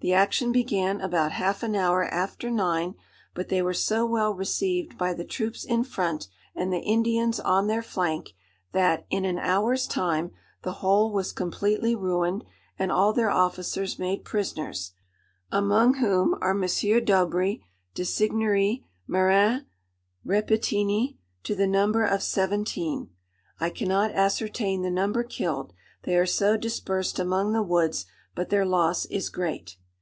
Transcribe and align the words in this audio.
The 0.00 0.12
action 0.12 0.52
began 0.52 1.00
about 1.00 1.32
half 1.32 1.64
an 1.64 1.74
hour 1.74 2.04
after 2.04 2.52
nine; 2.52 2.94
but 3.34 3.48
they 3.48 3.60
were 3.62 3.74
so 3.74 4.06
well 4.06 4.32
received 4.32 4.96
by 4.96 5.12
the 5.12 5.24
troops 5.24 5.64
in 5.64 5.82
front, 5.82 6.28
and 6.54 6.72
the 6.72 6.78
Indians 6.78 7.40
on 7.40 7.66
their 7.66 7.82
flank, 7.82 8.30
that, 8.70 9.06
in 9.10 9.24
an 9.24 9.40
hour's 9.40 9.88
time, 9.88 10.30
the 10.62 10.74
whole 10.74 11.12
was 11.12 11.32
completely 11.32 11.96
ruined, 11.96 12.44
and 12.78 12.92
all 12.92 13.12
their 13.12 13.28
officers 13.28 13.98
made 13.98 14.24
prisoners, 14.24 14.92
among 15.50 15.94
whom 15.94 16.36
are 16.40 16.52
M. 16.52 16.60
d'Aubry, 16.60 17.64
de 17.96 18.02
Signery, 18.04 18.84
Marin, 19.08 19.66
Repentini, 20.24 21.18
to 21.42 21.56
the 21.56 21.66
number 21.66 22.04
of 22.04 22.22
seventeen. 22.22 23.10
I 23.58 23.68
cannot 23.70 24.12
ascertain 24.12 24.82
the 24.82 24.92
number 24.92 25.24
killed, 25.24 25.72
they 26.04 26.16
are 26.16 26.24
so 26.24 26.56
dispersed 26.56 27.18
among 27.18 27.52
the 27.52 27.64
woods; 27.64 28.06
but 28.36 28.50
their 28.50 28.64
loss 28.64 29.04
is 29.06 29.28
great. 29.28 29.76